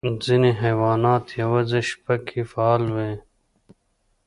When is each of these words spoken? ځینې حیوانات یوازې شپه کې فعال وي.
ځینې 0.25 0.51
حیوانات 0.63 1.25
یوازې 1.41 1.81
شپه 1.89 2.15
کې 2.27 2.41
فعال 2.51 2.83
وي. 2.95 3.11